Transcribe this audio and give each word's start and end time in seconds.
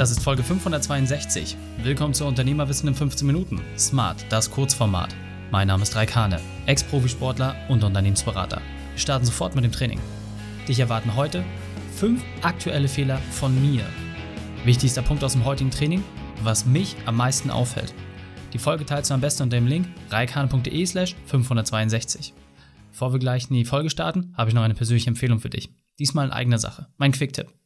Das 0.00 0.10
ist 0.10 0.22
Folge 0.22 0.42
562. 0.42 1.58
Willkommen 1.82 2.14
zu 2.14 2.24
Unternehmerwissen 2.24 2.88
in 2.88 2.94
15 2.94 3.26
Minuten. 3.26 3.60
Smart, 3.76 4.24
das 4.30 4.50
Kurzformat. 4.50 5.14
Mein 5.50 5.68
Name 5.68 5.82
ist 5.82 5.94
Raikane, 5.94 6.40
Ex-Profisportler 6.64 7.54
und 7.68 7.84
Unternehmensberater. 7.84 8.62
Wir 8.92 8.98
starten 8.98 9.26
sofort 9.26 9.54
mit 9.54 9.62
dem 9.62 9.72
Training. 9.72 10.00
Dich 10.66 10.80
erwarten 10.80 11.16
heute 11.16 11.44
fünf 11.94 12.24
aktuelle 12.40 12.88
Fehler 12.88 13.18
von 13.30 13.54
mir. 13.60 13.84
Wichtigster 14.64 15.02
Punkt 15.02 15.22
aus 15.22 15.32
dem 15.32 15.44
heutigen 15.44 15.70
Training, 15.70 16.02
was 16.44 16.64
mich 16.64 16.96
am 17.04 17.16
meisten 17.16 17.50
auffällt. 17.50 17.92
Die 18.54 18.58
Folge 18.58 18.86
teilst 18.86 19.10
du 19.10 19.14
am 19.14 19.20
besten 19.20 19.42
unter 19.42 19.58
dem 19.58 19.66
Link 19.66 19.86
reikane.de 20.08 20.86
slash 20.86 21.14
562. 21.26 22.32
Bevor 22.90 23.12
wir 23.12 23.18
gleich 23.18 23.50
in 23.50 23.56
die 23.56 23.66
Folge 23.66 23.90
starten, 23.90 24.32
habe 24.34 24.48
ich 24.48 24.54
noch 24.54 24.62
eine 24.62 24.72
persönliche 24.72 25.10
Empfehlung 25.10 25.40
für 25.40 25.50
dich. 25.50 25.68
Diesmal 25.98 26.24
in 26.24 26.32
eigener 26.32 26.58
Sache. 26.58 26.86
Mein 26.96 27.12
Quick-Tipp. 27.12 27.59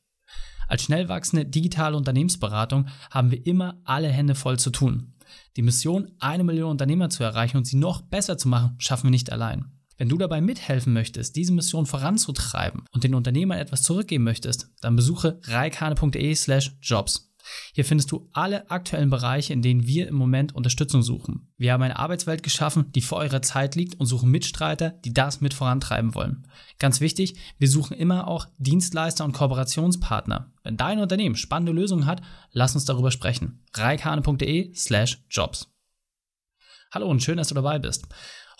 Als 0.68 0.82
schnell 0.82 1.08
wachsende 1.08 1.46
digitale 1.46 1.96
Unternehmensberatung 1.96 2.86
haben 3.10 3.30
wir 3.30 3.46
immer 3.46 3.80
alle 3.84 4.08
Hände 4.08 4.34
voll 4.34 4.58
zu 4.58 4.70
tun. 4.70 5.14
Die 5.56 5.62
Mission, 5.62 6.10
eine 6.18 6.44
Million 6.44 6.70
Unternehmer 6.70 7.10
zu 7.10 7.22
erreichen 7.22 7.56
und 7.56 7.66
sie 7.66 7.76
noch 7.76 8.02
besser 8.02 8.38
zu 8.38 8.48
machen, 8.48 8.74
schaffen 8.78 9.04
wir 9.04 9.10
nicht 9.10 9.32
allein. 9.32 9.66
Wenn 9.96 10.08
du 10.08 10.18
dabei 10.18 10.40
mithelfen 10.40 10.92
möchtest, 10.92 11.36
diese 11.36 11.52
Mission 11.52 11.86
voranzutreiben 11.86 12.82
und 12.92 13.04
den 13.04 13.14
Unternehmern 13.14 13.58
etwas 13.58 13.82
zurückgeben 13.82 14.24
möchtest, 14.24 14.68
dann 14.80 14.96
besuche 14.96 15.38
reikane.de/jobs. 15.44 17.33
Hier 17.72 17.84
findest 17.84 18.10
du 18.12 18.28
alle 18.32 18.70
aktuellen 18.70 19.10
Bereiche, 19.10 19.52
in 19.52 19.62
denen 19.62 19.86
wir 19.86 20.08
im 20.08 20.14
Moment 20.14 20.54
Unterstützung 20.54 21.02
suchen. 21.02 21.52
Wir 21.56 21.72
haben 21.72 21.82
eine 21.82 21.98
Arbeitswelt 21.98 22.42
geschaffen, 22.42 22.90
die 22.92 23.00
vor 23.00 23.18
eurer 23.18 23.42
Zeit 23.42 23.74
liegt 23.74 24.00
und 24.00 24.06
suchen 24.06 24.30
Mitstreiter, 24.30 24.90
die 24.90 25.12
das 25.12 25.40
mit 25.40 25.54
vorantreiben 25.54 26.14
wollen. 26.14 26.46
Ganz 26.78 27.00
wichtig, 27.00 27.36
wir 27.58 27.68
suchen 27.68 27.96
immer 27.96 28.28
auch 28.28 28.46
Dienstleister 28.58 29.24
und 29.24 29.32
Kooperationspartner. 29.32 30.52
Wenn 30.62 30.76
dein 30.76 30.98
Unternehmen 30.98 31.36
spannende 31.36 31.72
Lösungen 31.72 32.06
hat, 32.06 32.22
lass 32.52 32.74
uns 32.74 32.84
darüber 32.84 33.10
sprechen. 33.10 33.62
reikane.de 33.74 34.74
slash 34.74 35.22
jobs. 35.30 35.70
Hallo 36.92 37.08
und 37.08 37.22
schön, 37.22 37.36
dass 37.36 37.48
du 37.48 37.54
dabei 37.54 37.78
bist. 37.78 38.06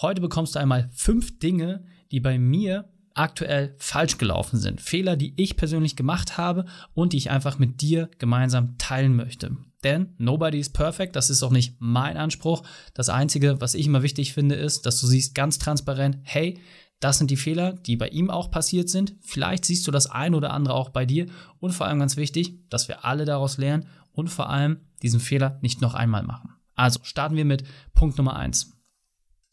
Heute 0.00 0.20
bekommst 0.20 0.54
du 0.54 0.58
einmal 0.58 0.90
fünf 0.92 1.38
Dinge, 1.38 1.84
die 2.10 2.20
bei 2.20 2.38
mir 2.38 2.92
aktuell 3.14 3.74
falsch 3.78 4.18
gelaufen 4.18 4.58
sind. 4.58 4.80
Fehler, 4.80 5.16
die 5.16 5.32
ich 5.36 5.56
persönlich 5.56 5.96
gemacht 5.96 6.36
habe 6.36 6.66
und 6.92 7.12
die 7.12 7.16
ich 7.16 7.30
einfach 7.30 7.58
mit 7.58 7.80
dir 7.80 8.10
gemeinsam 8.18 8.76
teilen 8.78 9.16
möchte. 9.16 9.56
Denn 9.84 10.14
nobody 10.18 10.58
is 10.58 10.70
perfect, 10.70 11.14
das 11.14 11.30
ist 11.30 11.42
auch 11.42 11.50
nicht 11.50 11.76
mein 11.78 12.16
Anspruch. 12.16 12.62
Das 12.94 13.08
Einzige, 13.08 13.60
was 13.60 13.74
ich 13.74 13.86
immer 13.86 14.02
wichtig 14.02 14.32
finde, 14.32 14.54
ist, 14.54 14.86
dass 14.86 15.00
du 15.00 15.06
siehst 15.06 15.34
ganz 15.34 15.58
transparent, 15.58 16.18
hey, 16.22 16.58
das 17.00 17.18
sind 17.18 17.30
die 17.30 17.36
Fehler, 17.36 17.74
die 17.74 17.96
bei 17.96 18.08
ihm 18.08 18.30
auch 18.30 18.50
passiert 18.50 18.88
sind. 18.88 19.14
Vielleicht 19.20 19.66
siehst 19.66 19.86
du 19.86 19.90
das 19.90 20.10
ein 20.10 20.34
oder 20.34 20.52
andere 20.52 20.74
auch 20.74 20.88
bei 20.88 21.04
dir. 21.04 21.26
Und 21.60 21.72
vor 21.72 21.86
allem 21.86 21.98
ganz 21.98 22.16
wichtig, 22.16 22.68
dass 22.70 22.88
wir 22.88 23.04
alle 23.04 23.26
daraus 23.26 23.58
lernen 23.58 23.86
und 24.12 24.28
vor 24.28 24.48
allem 24.48 24.78
diesen 25.02 25.20
Fehler 25.20 25.58
nicht 25.60 25.82
noch 25.82 25.92
einmal 25.92 26.22
machen. 26.22 26.54
Also 26.74 27.00
starten 27.02 27.36
wir 27.36 27.44
mit 27.44 27.64
Punkt 27.92 28.16
Nummer 28.16 28.36
eins: 28.36 28.72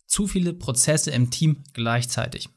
Zu 0.05 0.27
viele 0.27 0.53
Prozesse 0.53 1.11
im 1.11 1.29
Team 1.29 1.63
gleichzeitig. 1.73 2.47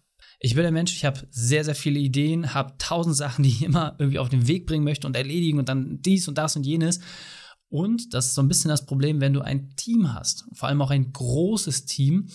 Ich 0.45 0.55
bin 0.55 0.63
der 0.63 0.73
Mensch, 0.73 0.93
ich 0.93 1.07
habe 1.07 1.27
sehr, 1.31 1.65
sehr 1.65 1.75
viele 1.75 1.99
Ideen, 1.99 2.53
habe 2.53 2.75
tausend 2.77 3.17
Sachen, 3.17 3.45
die 3.45 3.49
ich 3.49 3.63
immer 3.63 3.97
irgendwie 3.99 4.19
auf 4.19 4.29
den 4.29 4.47
Weg 4.47 4.67
bringen 4.67 4.85
möchte 4.85 5.07
und 5.07 5.17
erledigen 5.17 5.59
und 5.59 5.71
dann 5.71 6.03
dies 6.03 6.29
und 6.29 6.37
das 6.37 6.55
und 6.55 6.67
jenes. 6.67 7.01
Und 7.71 8.13
das 8.13 8.27
ist 8.27 8.35
so 8.35 8.43
ein 8.43 8.49
bisschen 8.49 8.69
das 8.69 8.85
Problem, 8.85 9.23
wenn 9.23 9.33
du 9.33 9.41
ein 9.41 9.75
Team 9.77 10.13
hast, 10.13 10.45
vor 10.53 10.69
allem 10.69 10.83
auch 10.83 10.91
ein 10.91 11.15
großes 11.15 11.87
Team, 11.87 12.29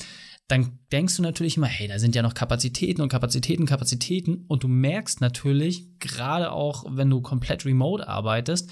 dann 0.47 0.79
denkst 0.91 1.17
du 1.17 1.21
natürlich 1.21 1.57
immer, 1.57 1.67
hey, 1.67 1.87
da 1.87 1.99
sind 1.99 2.15
ja 2.15 2.23
noch 2.23 2.33
Kapazitäten 2.33 3.03
und 3.03 3.09
Kapazitäten, 3.09 3.67
Kapazitäten. 3.67 4.45
Und 4.47 4.63
du 4.63 4.67
merkst 4.67 5.21
natürlich, 5.21 5.99
gerade 5.99 6.51
auch 6.51 6.85
wenn 6.89 7.11
du 7.11 7.21
komplett 7.21 7.63
remote 7.63 8.07
arbeitest, 8.07 8.71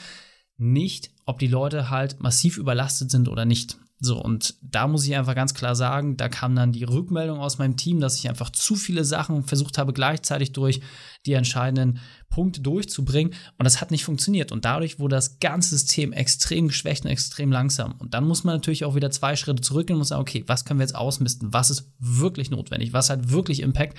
nicht, 0.57 1.11
ob 1.27 1.37
die 1.37 1.45
Leute 1.45 1.91
halt 1.91 2.19
massiv 2.21 2.57
überlastet 2.57 3.11
sind 3.11 3.29
oder 3.29 3.45
nicht. 3.45 3.77
So, 3.99 4.21
und 4.21 4.53
da 4.61 4.87
muss 4.87 5.07
ich 5.07 5.15
einfach 5.15 5.33
ganz 5.33 5.55
klar 5.55 5.75
sagen, 5.75 6.17
da 6.17 6.29
kam 6.29 6.55
dann 6.55 6.71
die 6.71 6.83
Rückmeldung 6.83 7.39
aus 7.39 7.57
meinem 7.57 7.77
Team, 7.77 7.99
dass 7.99 8.19
ich 8.19 8.29
einfach 8.29 8.51
zu 8.51 8.75
viele 8.75 9.03
Sachen 9.03 9.43
versucht 9.43 9.79
habe, 9.79 9.91
gleichzeitig 9.91 10.51
durch 10.51 10.81
die 11.25 11.33
entscheidenden 11.33 11.99
Punkte 12.29 12.61
durchzubringen. 12.61 13.33
Und 13.57 13.63
das 13.63 13.81
hat 13.81 13.89
nicht 13.89 14.03
funktioniert. 14.03 14.51
Und 14.51 14.65
dadurch 14.65 14.99
wurde 14.99 15.15
das 15.15 15.39
ganze 15.39 15.69
System 15.69 16.13
extrem 16.13 16.67
geschwächt 16.67 17.05
und 17.05 17.11
extrem 17.11 17.51
langsam. 17.51 17.93
Und 17.93 18.13
dann 18.13 18.27
muss 18.27 18.43
man 18.43 18.55
natürlich 18.55 18.85
auch 18.85 18.93
wieder 18.93 19.09
zwei 19.09 19.35
Schritte 19.35 19.63
zurückgehen 19.63 19.95
und 19.95 20.01
muss 20.01 20.09
sagen, 20.09 20.21
okay, 20.21 20.43
was 20.45 20.63
können 20.63 20.79
wir 20.79 20.85
jetzt 20.85 20.95
ausmisten? 20.95 21.51
Was 21.51 21.71
ist 21.71 21.91
wirklich 21.97 22.51
notwendig? 22.51 22.93
Was 22.93 23.09
hat 23.09 23.31
wirklich 23.31 23.61
Impact? 23.61 23.97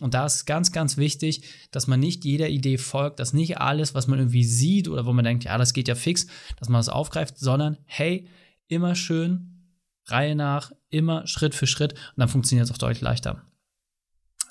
Und 0.00 0.12
da 0.12 0.26
ist 0.26 0.44
ganz, 0.46 0.70
ganz 0.70 0.98
wichtig, 0.98 1.42
dass 1.70 1.86
man 1.86 2.00
nicht 2.00 2.24
jeder 2.26 2.48
Idee 2.48 2.76
folgt, 2.76 3.20
dass 3.20 3.32
nicht 3.32 3.58
alles, 3.58 3.94
was 3.94 4.06
man 4.06 4.18
irgendwie 4.18 4.44
sieht 4.44 4.88
oder 4.88 5.06
wo 5.06 5.12
man 5.12 5.24
denkt, 5.24 5.44
ja, 5.44 5.56
das 5.56 5.72
geht 5.72 5.88
ja 5.88 5.94
fix, 5.94 6.26
dass 6.58 6.68
man 6.68 6.78
das 6.78 6.88
aufgreift, 6.90 7.38
sondern 7.38 7.78
hey, 7.86 8.28
immer 8.70 8.94
schön, 8.94 9.68
Reihe 10.06 10.34
nach, 10.34 10.72
immer 10.88 11.26
Schritt 11.26 11.54
für 11.54 11.66
Schritt 11.66 11.92
und 11.92 12.18
dann 12.18 12.28
funktioniert 12.28 12.66
es 12.66 12.72
auch 12.72 12.78
deutlich 12.78 13.00
leichter. 13.00 13.42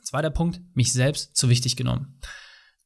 Zweiter 0.03 0.30
Punkt, 0.30 0.62
mich 0.74 0.94
selbst 0.94 1.35
zu 1.35 1.50
wichtig 1.50 1.75
genommen. 1.75 2.19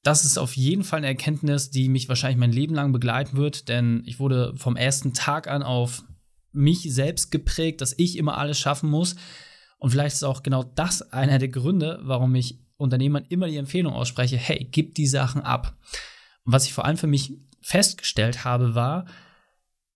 Das 0.02 0.26
ist 0.26 0.38
auf 0.38 0.56
jeden 0.58 0.84
Fall 0.84 0.98
eine 0.98 1.08
Erkenntnis, 1.08 1.72
die 1.72 1.88
mich 1.88 2.10
wahrscheinlich 2.10 2.40
mein 2.40 2.52
Leben 2.52 2.76
lang 2.76 2.92
begleiten 2.92 3.38
wird, 3.38 3.70
denn 3.70 4.04
ich 4.06 4.20
wurde 4.20 4.54
vom 4.58 4.76
ersten 4.76 5.14
Tag 5.14 5.48
an 5.48 5.64
auf 5.64 6.04
mich 6.52 6.94
selbst 6.94 7.32
geprägt, 7.32 7.82
dass 7.82 7.98
ich 7.98 8.18
immer 8.18 8.38
alles 8.38 8.60
schaffen 8.60 8.90
muss. 8.90 9.16
Und 9.78 9.92
vielleicht 9.92 10.16
ist 10.16 10.24
auch 10.24 10.44
genau 10.44 10.64
das 10.64 11.02
einer 11.14 11.40
der 11.40 11.48
Gründe, 11.48 12.00
warum 12.04 12.36
ich 12.36 12.60
Unternehmern 12.76 13.26
immer 13.30 13.48
die 13.48 13.58
Empfehlung 13.58 13.94
ausspreche, 13.94 14.38
hey, 14.38 14.68
gib 14.70 14.96
die 14.96 15.08
Sachen 15.08 15.42
ab. 15.42 15.78
Und 16.44 16.52
was 16.52 16.66
ich 16.66 16.74
vor 16.74 16.86
allem 16.86 16.98
für 16.98 17.08
mich 17.08 17.34
festgestellt 17.62 18.44
habe, 18.44 18.76
war, 18.76 19.06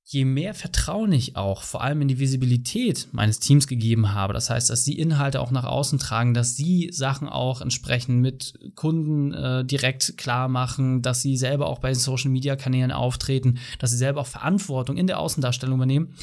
je 0.10 0.24
mehr 0.24 0.54
Vertrauen 0.54 1.12
ich 1.12 1.36
auch 1.36 1.64
vor 1.64 1.84
allem 1.84 2.02
in 2.02 2.08
die 2.08 2.18
Visibilität 2.18 3.10
meines 3.12 3.42
Teams 3.42 3.68
gegeben 3.68 4.14
habe, 4.14 4.34
das 4.34 4.50
heißt, 4.50 4.70
dass 4.70 4.86
sie 4.86 4.98
Inhalte 4.98 5.42
auch 5.42 5.52
nach 5.52 5.66
außen 5.66 6.00
tragen, 6.00 6.34
dass 6.34 6.56
sie 6.56 6.90
Sachen 6.94 7.28
auch 7.28 7.60
entsprechend 7.60 8.22
mit 8.22 8.58
Kunden 8.76 9.34
äh, 9.34 9.66
direkt 9.66 10.18
klar 10.18 10.48
machen, 10.48 11.02
dass 11.02 11.22
sie 11.22 11.36
selber 11.36 11.68
auch 11.68 11.80
bei 11.80 11.94
Social 11.94 12.32
Media 12.32 12.56
Kanälen 12.56 12.94
auftreten, 12.94 13.60
dass 13.80 13.92
sie 13.92 13.98
selber 13.98 14.22
auch 14.22 14.28
Verantwortung 14.28 14.96
in 14.96 15.08
der 15.08 15.20
Außendarstellung 15.20 15.76
übernehmen, 15.76 16.14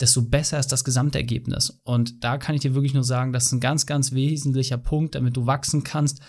desto 0.00 0.22
besser 0.22 0.58
ist 0.58 0.72
das 0.72 0.84
Gesamtergebnis. 0.84 1.78
Und 1.84 2.24
da 2.24 2.38
kann 2.38 2.54
ich 2.54 2.62
dir 2.62 2.74
wirklich 2.74 2.94
nur 2.94 3.04
sagen, 3.04 3.34
das 3.34 3.46
ist 3.46 3.52
ein 3.52 3.60
ganz, 3.60 3.84
ganz 3.84 4.12
wesentlicher 4.12 4.78
Punkt, 4.78 5.14
damit 5.14 5.36
du 5.36 5.44
wachsen 5.44 5.84
kannst 5.84 6.22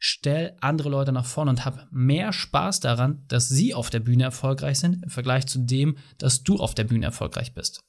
stell 0.00 0.56
andere 0.60 0.88
Leute 0.88 1.12
nach 1.12 1.26
vorne 1.26 1.50
und 1.50 1.64
hab 1.64 1.86
mehr 1.92 2.32
Spaß 2.32 2.80
daran, 2.80 3.22
dass 3.28 3.48
sie 3.48 3.74
auf 3.74 3.90
der 3.90 4.00
Bühne 4.00 4.24
erfolgreich 4.24 4.80
sind, 4.80 5.04
im 5.04 5.10
Vergleich 5.10 5.46
zu 5.46 5.60
dem, 5.60 5.98
dass 6.18 6.42
du 6.42 6.56
auf 6.56 6.74
der 6.74 6.84
Bühne 6.84 7.04
erfolgreich 7.04 7.54
bist. 7.54 7.80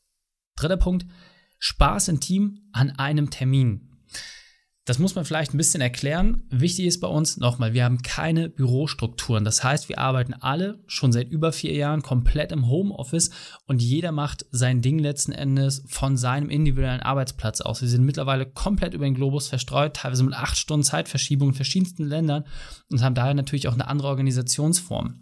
Dritter 0.58 0.78
Punkt, 0.78 1.06
Spaß 1.58 2.10
im 2.10 2.20
Team 2.20 2.70
an 2.74 2.92
einem 2.92 3.30
Termin. 3.30 3.91
Das 4.92 5.00
muss 5.00 5.16
man 5.16 5.24
vielleicht 5.24 5.54
ein 5.54 5.58
bisschen 5.58 5.80
erklären. 5.80 6.44
Wichtig 6.50 6.86
ist 6.86 7.00
bei 7.00 7.08
uns 7.08 7.38
nochmal, 7.38 7.74
wir 7.74 7.86
haben 7.86 8.02
keine 8.02 8.50
Bürostrukturen. 8.50 9.46
Das 9.46 9.64
heißt, 9.64 9.88
wir 9.88 10.00
arbeiten 10.00 10.34
alle 10.34 10.84
schon 10.86 11.14
seit 11.14 11.30
über 11.30 11.54
vier 11.54 11.74
Jahren 11.74 12.02
komplett 12.02 12.52
im 12.52 12.68
Homeoffice 12.68 13.30
und 13.68 13.82
jeder 13.82 14.12
macht 14.12 14.46
sein 14.52 14.82
Ding 14.82 15.00
letzten 15.00 15.32
Endes 15.32 15.86
von 15.88 16.18
seinem 16.18 16.50
individuellen 16.50 17.00
Arbeitsplatz 17.00 17.62
aus. 17.62 17.82
Wir 17.82 17.88
sind 17.88 18.04
mittlerweile 18.04 18.46
komplett 18.46 18.94
über 18.94 19.06
den 19.06 19.16
Globus 19.16 19.48
verstreut, 19.48 19.96
teilweise 19.96 20.26
mit 20.26 20.34
acht 20.34 20.58
Stunden 20.58 20.84
Zeitverschiebung 20.84 21.52
in 21.52 21.56
verschiedensten 21.56 22.04
Ländern 22.04 22.44
und 22.90 23.02
haben 23.02 23.16
daher 23.16 23.34
natürlich 23.34 23.70
auch 23.70 23.74
eine 23.76 23.88
andere 23.88 24.10
Organisationsform. 24.10 25.22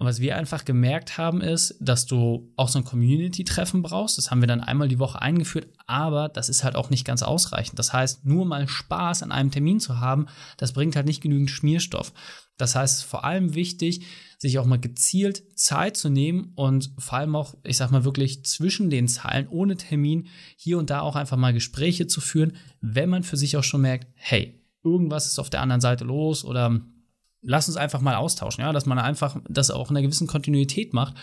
Und 0.00 0.06
was 0.06 0.20
wir 0.20 0.36
einfach 0.36 0.64
gemerkt 0.64 1.18
haben, 1.18 1.40
ist, 1.40 1.74
dass 1.80 2.06
du 2.06 2.52
auch 2.54 2.68
so 2.68 2.78
ein 2.78 2.84
Community-Treffen 2.84 3.82
brauchst. 3.82 4.16
Das 4.16 4.30
haben 4.30 4.40
wir 4.40 4.46
dann 4.46 4.60
einmal 4.60 4.86
die 4.86 5.00
Woche 5.00 5.20
eingeführt, 5.20 5.66
aber 5.88 6.28
das 6.28 6.48
ist 6.48 6.62
halt 6.62 6.76
auch 6.76 6.88
nicht 6.88 7.04
ganz 7.04 7.24
ausreichend. 7.24 7.80
Das 7.80 7.92
heißt, 7.92 8.24
nur 8.24 8.46
mal 8.46 8.68
Spaß 8.68 9.24
an 9.24 9.32
einem 9.32 9.50
Termin 9.50 9.80
zu 9.80 9.98
haben, 9.98 10.26
das 10.56 10.72
bringt 10.72 10.94
halt 10.94 11.06
nicht 11.06 11.20
genügend 11.20 11.50
Schmierstoff. 11.50 12.12
Das 12.58 12.76
heißt, 12.76 12.94
es 12.94 13.00
ist 13.04 13.10
vor 13.10 13.24
allem 13.24 13.54
wichtig, 13.54 14.06
sich 14.38 14.60
auch 14.60 14.66
mal 14.66 14.78
gezielt 14.78 15.58
Zeit 15.58 15.96
zu 15.96 16.10
nehmen 16.10 16.52
und 16.54 16.92
vor 16.98 17.18
allem 17.18 17.34
auch, 17.34 17.56
ich 17.64 17.76
sag 17.76 17.90
mal 17.90 18.04
wirklich 18.04 18.44
zwischen 18.44 18.90
den 18.90 19.08
Zeilen, 19.08 19.48
ohne 19.48 19.76
Termin, 19.76 20.28
hier 20.56 20.78
und 20.78 20.90
da 20.90 21.00
auch 21.00 21.16
einfach 21.16 21.36
mal 21.36 21.52
Gespräche 21.52 22.06
zu 22.06 22.20
führen, 22.20 22.56
wenn 22.80 23.08
man 23.08 23.24
für 23.24 23.36
sich 23.36 23.56
auch 23.56 23.64
schon 23.64 23.80
merkt, 23.80 24.06
hey, 24.14 24.64
irgendwas 24.84 25.26
ist 25.26 25.40
auf 25.40 25.50
der 25.50 25.60
anderen 25.60 25.80
Seite 25.80 26.04
los 26.04 26.44
oder 26.44 26.80
lass 27.42 27.68
uns 27.68 27.76
einfach 27.76 28.00
mal 28.00 28.16
austauschen, 28.16 28.62
ja, 28.62 28.72
dass 28.72 28.86
man 28.86 28.98
einfach 28.98 29.40
das 29.48 29.70
auch 29.70 29.90
in 29.90 29.96
einer 29.96 30.06
gewissen 30.06 30.26
Kontinuität 30.26 30.92
macht, 30.92 31.14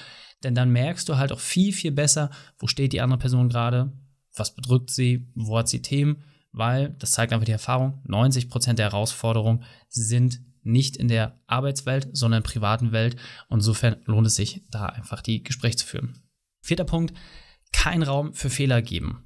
denn 0.44 0.56
dann 0.56 0.72
merkst 0.72 1.08
du 1.10 1.18
halt 1.18 1.32
auch 1.32 1.40
viel, 1.40 1.74
viel 1.74 1.92
besser, 1.92 2.30
wo 2.60 2.68
steht 2.68 2.94
die 2.94 3.02
andere 3.02 3.20
Person 3.20 3.50
gerade, 3.50 3.94
was 4.36 4.56
bedrückt 4.56 4.92
sie, 4.92 5.28
wo 5.36 5.58
hat 5.58 5.70
sie 5.70 5.82
Themen, 5.82 6.24
weil, 6.52 6.96
das 7.00 7.12
zeigt 7.12 7.34
einfach 7.34 7.46
die 7.46 7.52
Erfahrung, 7.52 8.02
90% 8.08 8.74
der 8.74 8.92
Herausforderungen 8.92 9.64
sind 9.90 10.42
nicht 10.66 10.98
in 10.98 11.08
der 11.08 11.40
Arbeitswelt, 11.48 12.10
sondern 12.14 12.40
in 12.40 12.44
der 12.44 12.50
privaten 12.50 12.92
Welt. 12.92 13.16
Und 13.50 13.60
insofern 13.60 13.98
lohnt 14.06 14.28
es 14.28 14.36
sich, 14.36 14.64
da 14.72 14.88
einfach 14.88 15.22
die 15.22 15.44
Gespräche 15.44 15.78
zu 15.78 15.86
führen. 15.86 16.24
Vierter 16.62 16.86
Punkt, 16.86 17.14
kein 17.72 18.04
Raum 18.04 18.34
für 18.34 18.50
Fehler 18.50 18.82
geben. 18.82 19.24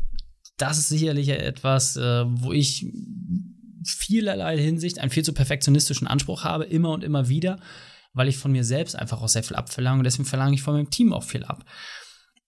Das 0.57 0.77
ist 0.77 0.89
sicherlich 0.89 1.29
etwas, 1.29 1.95
äh, 1.95 2.25
wo 2.27 2.51
ich 2.51 2.91
vielerlei 3.83 4.57
Hinsicht 4.57 4.99
einen 4.99 5.11
viel 5.11 5.23
zu 5.23 5.33
perfektionistischen 5.33 6.07
Anspruch 6.07 6.43
habe, 6.43 6.65
immer 6.65 6.91
und 6.91 7.03
immer 7.03 7.29
wieder. 7.29 7.59
weil 8.13 8.27
ich 8.27 8.37
von 8.37 8.51
mir 8.51 8.63
selbst 8.63 8.95
einfach 8.95 9.21
auch 9.21 9.27
sehr 9.27 9.43
viel 9.43 9.55
abverlange 9.55 9.99
und 9.99 10.03
deswegen 10.03 10.25
verlange 10.25 10.55
ich 10.55 10.61
von 10.61 10.73
meinem 10.73 10.89
Team 10.89 11.13
auch 11.13 11.23
viel 11.23 11.43
ab. 11.43 11.63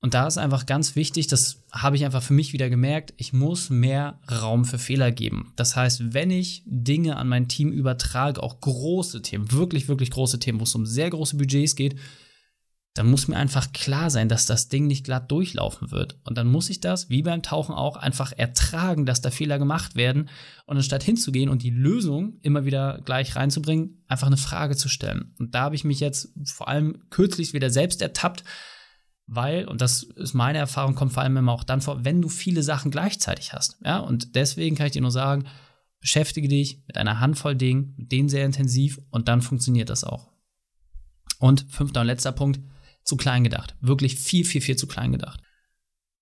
Und 0.04 0.16
da 0.16 0.26
ist 0.26 0.40
einfach 0.40 0.66
ganz 0.66 0.96
wichtig, 0.96 1.28
das 1.28 1.64
habe 1.72 1.96
ich 1.96 2.06
einfach 2.06 2.24
für 2.24 2.34
mich 2.34 2.54
wieder 2.54 2.72
gemerkt, 2.72 3.14
ich 3.18 3.34
muss 3.34 3.70
mehr 3.70 4.20
Raum 4.30 4.66
für 4.66 4.80
Fehler 4.80 5.12
geben. 5.12 5.54
Das 5.56 5.76
heißt, 5.76 6.16
wenn 6.16 6.32
ich 6.32 6.64
Dinge 6.66 7.18
an 7.18 7.28
mein 7.28 7.48
Team 7.48 7.72
übertrage, 7.72 8.42
auch 8.42 8.60
große 8.60 9.22
Themen, 9.22 9.52
wirklich, 9.52 9.88
wirklich 9.88 10.10
große 10.10 10.40
Themen, 10.40 10.60
wo 10.60 10.64
es 10.64 10.74
um 10.74 10.88
sehr 10.88 11.12
große 11.12 11.38
Budgets 11.38 11.76
geht, 11.76 11.96
dann 12.94 13.10
muss 13.10 13.30
mir 13.30 13.38
einfach 13.38 13.72
klar 13.72 14.10
sein, 14.10 14.28
dass 14.28 14.46
das 14.46 14.68
Ding 14.68 14.86
nicht 14.86 15.06
glatt 15.06 15.32
durchlaufen 15.32 15.92
wird. 15.92 16.20
Und 16.26 16.38
dann 16.38 16.48
muss 16.48 16.70
ich 16.70 16.82
das, 16.82 17.10
wie 17.10 17.22
beim 17.22 17.42
Tauchen 17.42 17.74
auch, 17.74 17.96
einfach 17.96 18.34
ertragen, 18.34 19.06
dass 19.06 19.22
da 19.22 19.32
Fehler 19.32 19.60
gemacht 19.60 19.96
werden. 19.96 20.30
Und 20.66 20.76
anstatt 20.76 21.02
hinzugehen 21.02 21.50
und 21.50 21.64
die 21.64 21.70
Lösung 21.70 22.38
immer 22.42 22.66
wieder 22.66 23.00
gleich 23.06 23.38
reinzubringen, 23.38 24.04
einfach 24.08 24.28
eine 24.28 24.38
Frage 24.38 24.76
zu 24.76 24.90
stellen. 24.90 25.34
Und 25.40 25.56
da 25.56 25.62
habe 25.62 25.76
ich 25.76 25.86
mich 25.86 26.02
jetzt 26.02 26.34
vor 26.44 26.68
allem 26.68 27.04
kürzlich 27.10 27.54
wieder 27.54 27.70
selbst 27.70 28.02
ertappt, 28.02 28.44
weil, 29.26 29.66
und 29.70 29.80
das 29.80 30.04
ist 30.04 30.34
meine 30.34 30.58
Erfahrung, 30.58 30.94
kommt 30.94 31.14
vor 31.14 31.24
allem 31.24 31.38
immer 31.38 31.54
auch 31.54 31.64
dann 31.64 31.80
vor, 31.80 32.04
wenn 32.04 32.22
du 32.22 32.28
viele 32.28 32.64
Sachen 32.64 32.92
gleichzeitig 32.92 33.54
hast. 33.54 33.78
Ja, 33.86 34.00
und 34.00 34.36
deswegen 34.36 34.76
kann 34.76 34.88
ich 34.88 34.92
dir 34.92 35.02
nur 35.02 35.12
sagen, 35.12 35.46
beschäftige 36.02 36.50
dich 36.50 36.84
mit 36.88 36.98
einer 36.98 37.22
Handvoll 37.22 37.56
Dingen, 37.56 37.94
mit 37.96 38.12
denen 38.12 38.28
sehr 38.28 38.46
intensiv 38.46 39.00
und 39.12 39.30
dann 39.30 39.42
funktioniert 39.42 39.90
das 39.90 40.04
auch. 40.04 40.30
Und 41.40 41.66
fünfter 41.70 42.02
und 42.02 42.08
letzter 42.08 42.34
Punkt, 42.34 42.60
zu 43.04 43.18
klein 43.18 43.44
gedacht. 43.44 43.76
Wirklich 43.82 44.16
viel, 44.16 44.46
viel, 44.46 44.62
viel 44.62 44.76
zu 44.76 44.88
klein 44.88 45.12
gedacht. 45.12 45.42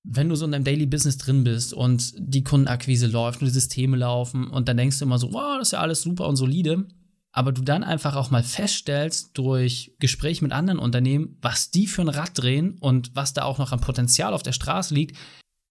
Wenn 0.04 0.30
du 0.30 0.36
so 0.36 0.46
in 0.46 0.52
deinem 0.52 0.64
Daily 0.64 0.86
Business 0.86 1.18
drin 1.18 1.44
bist 1.44 1.74
und 1.74 2.14
die 2.18 2.44
Kundenakquise 2.44 3.08
läuft 3.08 3.42
und 3.42 3.48
die 3.48 3.54
Systeme 3.54 3.98
laufen 3.98 4.48
und 4.48 4.68
dann 4.68 4.78
denkst 4.78 5.00
du 5.00 5.06
immer 5.06 5.20
so, 5.20 5.34
wow, 5.34 5.58
das 5.58 5.70
ist 5.70 5.72
ja 5.74 5.81
alles 5.81 6.02
super 6.02 6.28
und 6.28 6.38
solide, 6.38 6.88
aber 7.31 7.52
du 7.52 7.62
dann 7.62 7.84
einfach 7.84 8.16
auch 8.16 8.31
mal 8.31 8.44
feststellst 8.44 9.38
durch 9.38 9.96
Gespräche 10.00 10.44
mit 10.44 10.52
anderen 10.52 10.80
Unternehmen, 10.80 11.38
was 11.42 11.70
die 11.70 11.86
für 11.86 12.02
ein 12.02 12.10
Rad 12.10 12.31
drehen 12.34 12.78
und 12.80 13.16
was 13.16 13.34
da 13.34 13.44
auch 13.44 13.58
noch 13.58 13.72
an 13.72 13.81
Potenzial 13.81 14.34
auf 14.34 14.44
der 14.44 14.54
Straße 14.54 14.94
liegt, 14.94 15.18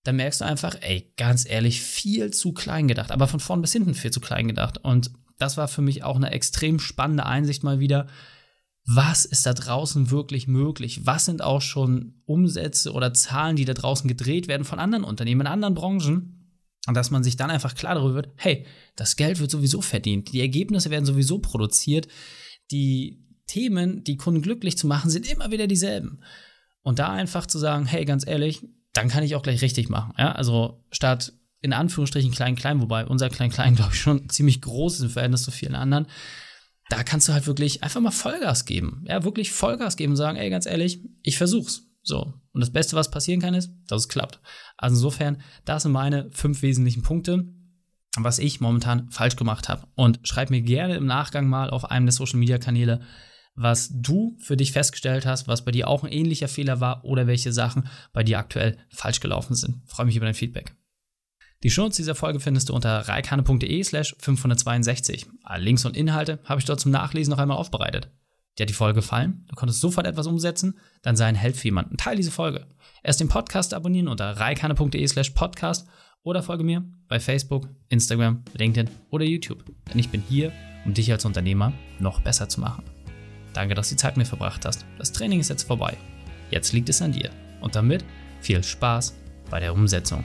dann 0.04 0.16
merkst 0.16 0.40
du 0.40 0.44
einfach, 0.44 0.76
ey, 0.80 1.12
ganz 1.16 1.48
ehrlich, 1.48 1.82
viel 1.82 2.30
zu 2.30 2.52
klein 2.52 2.86
gedacht, 2.86 3.10
aber 3.10 3.28
von 3.28 3.40
vorn 3.40 3.60
bis 3.60 3.72
hinten 3.72 3.94
viel 3.94 4.10
zu 4.10 4.20
klein 4.20 4.46
gedacht. 4.46 4.78
Und 4.78 5.10
das 5.38 5.56
war 5.56 5.68
für 5.68 5.82
mich 5.82 6.04
auch 6.04 6.16
eine 6.16 6.30
extrem 6.30 6.78
spannende 6.78 7.26
Einsicht 7.26 7.62
mal 7.64 7.80
wieder, 7.80 8.06
was 8.90 9.26
ist 9.26 9.44
da 9.44 9.52
draußen 9.52 10.10
wirklich 10.10 10.48
möglich? 10.48 11.04
Was 11.04 11.26
sind 11.26 11.42
auch 11.42 11.60
schon 11.60 12.14
Umsätze 12.24 12.92
oder 12.92 13.12
Zahlen, 13.12 13.54
die 13.54 13.66
da 13.66 13.74
draußen 13.74 14.08
gedreht 14.08 14.48
werden 14.48 14.64
von 14.64 14.78
anderen 14.78 15.04
Unternehmen 15.04 15.42
in 15.42 15.46
anderen 15.46 15.74
Branchen? 15.74 16.56
Und 16.86 16.94
dass 16.94 17.10
man 17.10 17.22
sich 17.22 17.36
dann 17.36 17.50
einfach 17.50 17.74
klar 17.74 17.96
darüber 17.96 18.14
wird, 18.14 18.30
hey, 18.36 18.64
das 18.96 19.16
Geld 19.16 19.40
wird 19.40 19.50
sowieso 19.50 19.82
verdient, 19.82 20.32
die 20.32 20.40
Ergebnisse 20.40 20.88
werden 20.88 21.04
sowieso 21.04 21.38
produziert, 21.38 22.08
die 22.70 23.26
Themen, 23.46 24.04
die 24.04 24.16
Kunden 24.16 24.40
glücklich 24.40 24.78
zu 24.78 24.86
machen, 24.86 25.10
sind 25.10 25.30
immer 25.30 25.50
wieder 25.50 25.66
dieselben. 25.66 26.20
Und 26.80 26.98
da 26.98 27.10
einfach 27.12 27.44
zu 27.44 27.58
sagen, 27.58 27.84
hey, 27.84 28.06
ganz 28.06 28.26
ehrlich, 28.26 28.66
dann 28.94 29.08
kann 29.08 29.22
ich 29.22 29.34
auch 29.34 29.42
gleich 29.42 29.60
richtig 29.60 29.90
machen. 29.90 30.14
Ja, 30.16 30.32
also 30.32 30.82
statt 30.90 31.34
in 31.60 31.74
Anführungsstrichen 31.74 32.32
klein-klein, 32.32 32.80
wobei 32.80 33.04
unser 33.04 33.28
klein-klein, 33.28 33.74
glaube 33.76 33.92
ich, 33.92 34.00
schon 34.00 34.30
ziemlich 34.30 34.62
groß 34.62 34.94
ist 34.94 35.02
im 35.02 35.10
Verhältnis 35.10 35.42
zu 35.42 35.50
vielen 35.50 35.74
anderen, 35.74 36.06
da 36.88 37.02
kannst 37.02 37.28
du 37.28 37.32
halt 37.32 37.46
wirklich 37.46 37.82
einfach 37.82 38.00
mal 38.00 38.10
Vollgas 38.10 38.64
geben. 38.64 39.04
Ja, 39.06 39.24
wirklich 39.24 39.52
Vollgas 39.52 39.96
geben 39.96 40.12
und 40.12 40.16
sagen, 40.16 40.38
ey, 40.38 40.50
ganz 40.50 40.66
ehrlich, 40.66 41.00
ich 41.22 41.36
versuch's. 41.36 41.84
So. 42.02 42.34
Und 42.52 42.60
das 42.60 42.72
Beste, 42.72 42.96
was 42.96 43.10
passieren 43.10 43.40
kann, 43.40 43.54
ist, 43.54 43.70
dass 43.86 44.02
es 44.02 44.08
klappt. 44.08 44.40
Also 44.78 44.96
insofern, 44.96 45.42
das 45.64 45.82
sind 45.82 45.92
meine 45.92 46.30
fünf 46.32 46.62
wesentlichen 46.62 47.02
Punkte, 47.02 47.46
was 48.16 48.38
ich 48.38 48.60
momentan 48.60 49.10
falsch 49.10 49.36
gemacht 49.36 49.68
habe. 49.68 49.86
Und 49.94 50.20
schreib 50.22 50.50
mir 50.50 50.62
gerne 50.62 50.96
im 50.96 51.06
Nachgang 51.06 51.48
mal 51.48 51.70
auf 51.70 51.90
einem 51.90 52.06
der 52.06 52.14
Social 52.14 52.38
Media 52.38 52.58
Kanäle, 52.58 53.02
was 53.54 53.90
du 53.92 54.36
für 54.38 54.56
dich 54.56 54.72
festgestellt 54.72 55.26
hast, 55.26 55.48
was 55.48 55.64
bei 55.64 55.72
dir 55.72 55.88
auch 55.88 56.04
ein 56.04 56.12
ähnlicher 56.12 56.48
Fehler 56.48 56.80
war 56.80 57.04
oder 57.04 57.26
welche 57.26 57.52
Sachen 57.52 57.88
bei 58.12 58.22
dir 58.22 58.38
aktuell 58.38 58.78
falsch 58.88 59.20
gelaufen 59.20 59.54
sind. 59.54 59.82
freue 59.84 60.06
mich 60.06 60.16
über 60.16 60.26
dein 60.26 60.34
Feedback. 60.34 60.77
Die 61.64 61.70
Shownotes 61.70 61.96
dieser 61.96 62.14
Folge 62.14 62.38
findest 62.38 62.68
du 62.68 62.74
unter 62.74 63.00
reikane.de 63.08 63.82
slash 63.82 64.14
562. 64.20 65.26
Alle 65.42 65.64
Links 65.64 65.84
und 65.84 65.96
Inhalte 65.96 66.38
habe 66.44 66.60
ich 66.60 66.66
dort 66.66 66.78
zum 66.78 66.92
Nachlesen 66.92 67.32
noch 67.32 67.38
einmal 67.38 67.56
aufbereitet. 67.56 68.10
Dir 68.56 68.62
hat 68.62 68.70
die 68.70 68.74
Folge 68.74 69.00
gefallen? 69.00 69.44
Du 69.48 69.56
konntest 69.56 69.80
sofort 69.80 70.06
etwas 70.06 70.26
umsetzen? 70.26 70.78
Dann 71.02 71.16
sei 71.16 71.26
ein 71.26 71.34
Held 71.34 71.56
für 71.56 71.66
jemanden. 71.66 71.96
Teil 71.96 72.16
diese 72.16 72.30
Folge. 72.30 72.66
Erst 73.02 73.20
den 73.20 73.28
Podcast 73.28 73.74
abonnieren 73.74 74.08
unter 74.08 74.30
reikane.de 74.30 75.06
slash 75.06 75.30
podcast 75.30 75.88
oder 76.22 76.42
folge 76.42 76.64
mir 76.64 76.84
bei 77.08 77.18
Facebook, 77.18 77.68
Instagram, 77.88 78.44
LinkedIn 78.54 78.90
oder 79.10 79.24
YouTube. 79.24 79.64
Denn 79.90 79.98
ich 79.98 80.10
bin 80.10 80.22
hier, 80.28 80.52
um 80.84 80.94
dich 80.94 81.10
als 81.10 81.24
Unternehmer 81.24 81.72
noch 81.98 82.20
besser 82.20 82.48
zu 82.48 82.60
machen. 82.60 82.84
Danke, 83.52 83.74
dass 83.74 83.88
du 83.88 83.94
die 83.94 84.00
Zeit 84.00 84.16
mit 84.16 84.26
mir 84.26 84.28
verbracht 84.28 84.64
hast. 84.64 84.84
Das 84.98 85.12
Training 85.12 85.40
ist 85.40 85.50
jetzt 85.50 85.64
vorbei. 85.64 85.96
Jetzt 86.50 86.72
liegt 86.72 86.88
es 86.88 87.02
an 87.02 87.12
dir. 87.12 87.30
Und 87.60 87.74
damit 87.74 88.04
viel 88.40 88.62
Spaß 88.62 89.16
bei 89.50 89.58
der 89.58 89.72
Umsetzung. 89.72 90.24